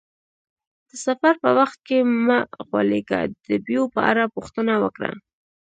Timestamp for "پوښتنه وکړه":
4.35-5.11